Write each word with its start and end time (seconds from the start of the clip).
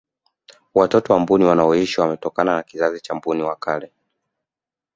watoto 0.73 1.13
wa 1.13 1.19
mbuni 1.19 1.43
wanaoishi 1.45 2.01
wametokana 2.01 2.55
na 2.55 2.63
kizazi 2.63 2.99
cha 3.01 3.15
mbuni 3.15 3.43
wa 3.43 3.55
kale 3.55 3.91